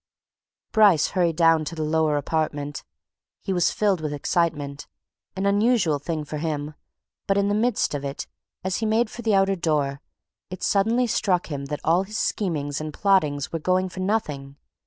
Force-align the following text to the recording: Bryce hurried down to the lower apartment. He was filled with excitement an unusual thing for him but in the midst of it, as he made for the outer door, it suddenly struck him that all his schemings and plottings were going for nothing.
Bryce 0.71 1.09
hurried 1.09 1.35
down 1.35 1.63
to 1.65 1.75
the 1.75 1.83
lower 1.83 2.17
apartment. 2.17 2.83
He 3.39 3.53
was 3.53 3.69
filled 3.69 4.01
with 4.01 4.13
excitement 4.15 4.87
an 5.35 5.45
unusual 5.45 5.99
thing 5.99 6.25
for 6.25 6.37
him 6.39 6.73
but 7.27 7.37
in 7.37 7.49
the 7.49 7.53
midst 7.53 7.93
of 7.93 8.03
it, 8.03 8.25
as 8.63 8.77
he 8.77 8.87
made 8.87 9.11
for 9.11 9.21
the 9.21 9.35
outer 9.35 9.55
door, 9.55 10.01
it 10.49 10.63
suddenly 10.63 11.05
struck 11.05 11.51
him 11.51 11.65
that 11.65 11.81
all 11.83 12.01
his 12.01 12.17
schemings 12.17 12.81
and 12.81 12.95
plottings 12.95 13.51
were 13.53 13.59
going 13.59 13.89
for 13.89 13.99
nothing. 13.99 14.55